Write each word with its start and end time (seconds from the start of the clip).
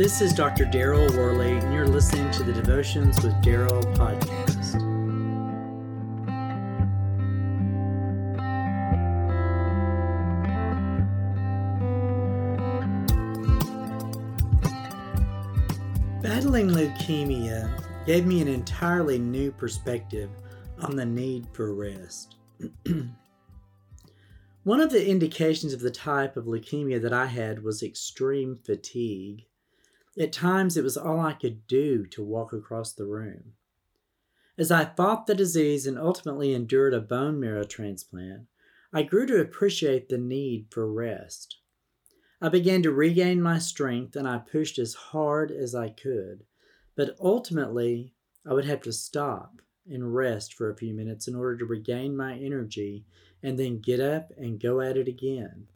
This 0.00 0.22
is 0.22 0.32
Dr. 0.32 0.64
Daryl 0.64 1.14
Worley, 1.14 1.58
and 1.58 1.74
you're 1.74 1.86
listening 1.86 2.30
to 2.30 2.42
the 2.42 2.54
Devotions 2.54 3.22
with 3.22 3.34
Daryl 3.44 3.82
podcast. 3.96 4.80
Battling 16.22 16.68
leukemia 16.70 17.70
gave 18.06 18.24
me 18.24 18.40
an 18.40 18.48
entirely 18.48 19.18
new 19.18 19.52
perspective 19.52 20.30
on 20.80 20.96
the 20.96 21.04
need 21.04 21.46
for 21.52 21.74
rest. 21.74 22.36
One 24.64 24.80
of 24.80 24.90
the 24.90 25.06
indications 25.06 25.74
of 25.74 25.80
the 25.80 25.90
type 25.90 26.38
of 26.38 26.46
leukemia 26.46 27.02
that 27.02 27.12
I 27.12 27.26
had 27.26 27.62
was 27.62 27.82
extreme 27.82 28.56
fatigue. 28.64 29.44
At 30.18 30.32
times, 30.32 30.76
it 30.76 30.84
was 30.84 30.96
all 30.96 31.20
I 31.20 31.34
could 31.34 31.66
do 31.66 32.04
to 32.06 32.22
walk 32.22 32.52
across 32.52 32.92
the 32.92 33.06
room. 33.06 33.54
As 34.58 34.70
I 34.70 34.84
fought 34.84 35.26
the 35.26 35.34
disease 35.34 35.86
and 35.86 35.98
ultimately 35.98 36.52
endured 36.52 36.92
a 36.92 37.00
bone 37.00 37.40
marrow 37.40 37.64
transplant, 37.64 38.46
I 38.92 39.04
grew 39.04 39.24
to 39.26 39.40
appreciate 39.40 40.08
the 40.08 40.18
need 40.18 40.66
for 40.70 40.92
rest. 40.92 41.58
I 42.42 42.48
began 42.48 42.82
to 42.82 42.90
regain 42.90 43.40
my 43.40 43.58
strength 43.58 44.16
and 44.16 44.26
I 44.26 44.38
pushed 44.38 44.78
as 44.78 44.94
hard 44.94 45.50
as 45.50 45.74
I 45.74 45.90
could, 45.90 46.44
but 46.96 47.16
ultimately, 47.20 48.12
I 48.44 48.52
would 48.52 48.64
have 48.64 48.82
to 48.82 48.92
stop 48.92 49.62
and 49.88 50.14
rest 50.14 50.54
for 50.54 50.68
a 50.68 50.76
few 50.76 50.92
minutes 50.92 51.28
in 51.28 51.34
order 51.34 51.56
to 51.56 51.64
regain 51.64 52.16
my 52.16 52.34
energy 52.34 53.06
and 53.42 53.58
then 53.58 53.80
get 53.80 54.00
up 54.00 54.30
and 54.36 54.60
go 54.60 54.80
at 54.80 54.96
it 54.96 55.08
again. 55.08 55.68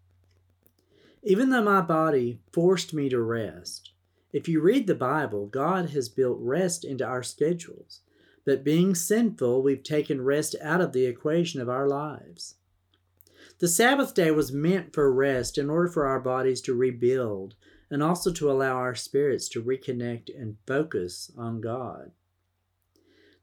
Even 1.22 1.48
though 1.48 1.62
my 1.62 1.80
body 1.80 2.40
forced 2.52 2.92
me 2.92 3.08
to 3.08 3.20
rest, 3.20 3.93
if 4.34 4.48
you 4.48 4.60
read 4.60 4.88
the 4.88 4.96
Bible, 4.96 5.46
God 5.46 5.90
has 5.90 6.08
built 6.08 6.38
rest 6.40 6.84
into 6.84 7.06
our 7.06 7.22
schedules. 7.22 8.00
But 8.44 8.64
being 8.64 8.96
sinful, 8.96 9.62
we've 9.62 9.84
taken 9.84 10.20
rest 10.22 10.56
out 10.60 10.80
of 10.80 10.92
the 10.92 11.06
equation 11.06 11.60
of 11.60 11.68
our 11.68 11.86
lives. 11.86 12.56
The 13.60 13.68
Sabbath 13.68 14.12
day 14.12 14.32
was 14.32 14.50
meant 14.50 14.92
for 14.92 15.14
rest 15.14 15.56
in 15.56 15.70
order 15.70 15.86
for 15.86 16.06
our 16.06 16.18
bodies 16.18 16.60
to 16.62 16.74
rebuild 16.74 17.54
and 17.88 18.02
also 18.02 18.32
to 18.32 18.50
allow 18.50 18.74
our 18.74 18.96
spirits 18.96 19.48
to 19.50 19.62
reconnect 19.62 20.28
and 20.36 20.56
focus 20.66 21.30
on 21.38 21.60
God. 21.60 22.10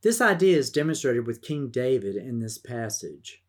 This 0.02 0.20
idea 0.20 0.58
is 0.58 0.72
demonstrated 0.72 1.26
with 1.26 1.42
King 1.42 1.70
David 1.70 2.18
in 2.18 2.40
this 2.40 2.58
passage. 2.58 3.42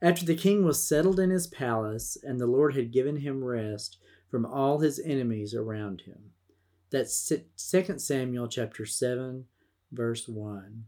After 0.00 0.24
the 0.24 0.36
king 0.36 0.64
was 0.64 0.86
settled 0.86 1.18
in 1.18 1.30
his 1.30 1.48
palace 1.48 2.16
and 2.22 2.38
the 2.38 2.46
Lord 2.46 2.76
had 2.76 2.92
given 2.92 3.16
him 3.16 3.42
rest 3.42 3.98
from 4.30 4.46
all 4.46 4.78
his 4.78 5.00
enemies 5.00 5.56
around 5.56 6.02
him. 6.02 6.33
That's 6.90 7.28
2 7.28 7.98
Samuel 7.98 8.48
chapter 8.48 8.86
7 8.86 9.46
verse 9.94 10.28
1. 10.28 10.84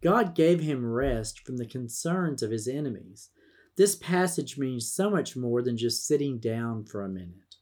God 0.00 0.34
gave 0.34 0.60
him 0.60 0.84
rest 0.84 1.40
from 1.40 1.56
the 1.58 1.66
concerns 1.66 2.42
of 2.42 2.50
his 2.50 2.66
enemies. 2.66 3.30
This 3.76 3.94
passage 3.94 4.58
means 4.58 4.90
so 4.90 5.08
much 5.08 5.36
more 5.36 5.62
than 5.62 5.76
just 5.76 6.06
sitting 6.06 6.38
down 6.38 6.84
for 6.84 7.02
a 7.02 7.08
minute. 7.08 7.56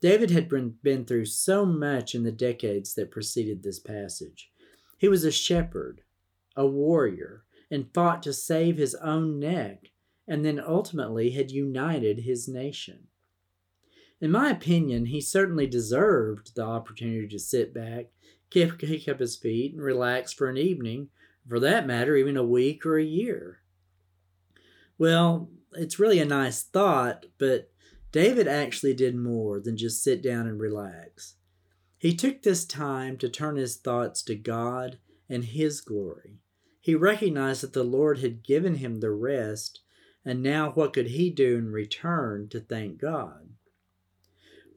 David 0.00 0.30
had 0.30 0.48
been, 0.48 0.76
been 0.82 1.04
through 1.04 1.26
so 1.26 1.66
much 1.66 2.14
in 2.14 2.22
the 2.22 2.32
decades 2.32 2.94
that 2.94 3.10
preceded 3.10 3.62
this 3.62 3.78
passage. 3.78 4.50
He 4.96 5.08
was 5.08 5.24
a 5.24 5.32
shepherd, 5.32 6.02
a 6.56 6.66
warrior, 6.66 7.44
and 7.70 7.92
fought 7.92 8.22
to 8.24 8.32
save 8.32 8.76
his 8.76 8.94
own 8.96 9.38
neck, 9.38 9.90
and 10.26 10.44
then 10.44 10.60
ultimately 10.60 11.30
had 11.30 11.50
united 11.50 12.20
his 12.20 12.48
nation. 12.48 13.08
In 14.20 14.30
my 14.30 14.50
opinion, 14.50 15.06
he 15.06 15.20
certainly 15.20 15.66
deserved 15.66 16.54
the 16.54 16.64
opportunity 16.64 17.26
to 17.28 17.38
sit 17.38 17.72
back, 17.72 18.06
kick, 18.50 19.08
up 19.08 19.18
his 19.18 19.36
feet, 19.36 19.72
and 19.72 19.82
relax 19.82 20.32
for 20.32 20.48
an 20.48 20.58
evening, 20.58 21.08
for 21.48 21.58
that 21.60 21.86
matter, 21.86 22.16
even 22.16 22.36
a 22.36 22.44
week 22.44 22.84
or 22.84 22.98
a 22.98 23.04
year. 23.04 23.60
Well, 24.98 25.48
it's 25.72 25.98
really 25.98 26.18
a 26.18 26.26
nice 26.26 26.62
thought, 26.62 27.26
but 27.38 27.70
David 28.12 28.46
actually 28.46 28.92
did 28.92 29.16
more 29.16 29.60
than 29.60 29.76
just 29.76 30.02
sit 30.02 30.22
down 30.22 30.46
and 30.46 30.60
relax. 30.60 31.36
He 31.96 32.14
took 32.14 32.42
this 32.42 32.64
time 32.64 33.16
to 33.18 33.28
turn 33.28 33.56
his 33.56 33.76
thoughts 33.76 34.22
to 34.22 34.34
God 34.34 34.98
and 35.28 35.44
His 35.44 35.80
glory. 35.80 36.40
He 36.80 36.94
recognized 36.94 37.62
that 37.62 37.72
the 37.72 37.84
Lord 37.84 38.18
had 38.18 38.42
given 38.42 38.76
him 38.76 39.00
the 39.00 39.12
rest, 39.12 39.80
and 40.24 40.42
now 40.42 40.72
what 40.72 40.92
could 40.92 41.08
he 41.08 41.30
do 41.30 41.56
in 41.56 41.70
return 41.70 42.48
to 42.48 42.60
thank 42.60 42.98
God? 42.98 43.50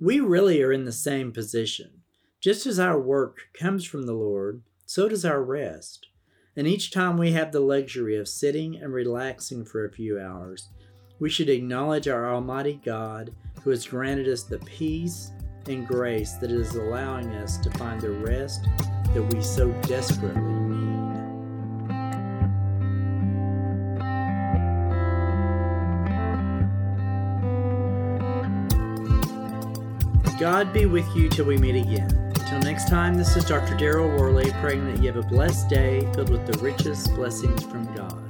We 0.03 0.19
really 0.19 0.61
are 0.61 0.73
in 0.73 0.83
the 0.83 0.91
same 0.91 1.31
position. 1.31 2.01
Just 2.41 2.65
as 2.65 2.77
our 2.77 2.99
work 2.99 3.37
comes 3.57 3.85
from 3.85 4.05
the 4.05 4.11
Lord, 4.11 4.61
so 4.85 5.07
does 5.07 5.23
our 5.23 5.41
rest. 5.41 6.07
And 6.57 6.67
each 6.67 6.91
time 6.91 7.15
we 7.15 7.31
have 7.31 7.53
the 7.53 7.61
luxury 7.61 8.17
of 8.17 8.27
sitting 8.27 8.75
and 8.75 8.91
relaxing 8.91 9.63
for 9.63 9.85
a 9.85 9.93
few 9.93 10.19
hours, 10.19 10.67
we 11.21 11.29
should 11.29 11.47
acknowledge 11.47 12.09
our 12.09 12.33
Almighty 12.33 12.81
God 12.83 13.33
who 13.63 13.69
has 13.69 13.87
granted 13.87 14.27
us 14.27 14.43
the 14.43 14.59
peace 14.59 15.31
and 15.69 15.87
grace 15.87 16.33
that 16.33 16.51
is 16.51 16.75
allowing 16.75 17.29
us 17.35 17.57
to 17.59 17.71
find 17.71 18.01
the 18.01 18.11
rest 18.11 18.67
that 19.13 19.33
we 19.33 19.41
so 19.41 19.71
desperately 19.83 20.62
God 30.43 30.73
be 30.73 30.85
with 30.85 31.07
you 31.15 31.29
till 31.29 31.45
we 31.45 31.55
meet 31.55 31.77
again. 31.77 32.11
Until 32.35 32.59
next 32.59 32.89
time, 32.89 33.15
this 33.15 33.37
is 33.37 33.45
Dr. 33.45 33.77
Daryl 33.77 34.19
Worley 34.19 34.51
praying 34.59 34.85
that 34.87 35.01
you 35.01 35.09
have 35.09 35.15
a 35.15 35.25
blessed 35.25 35.69
day 35.69 36.01
filled 36.13 36.31
with 36.31 36.45
the 36.45 36.59
richest 36.59 37.15
blessings 37.15 37.63
from 37.63 37.85
God. 37.95 38.22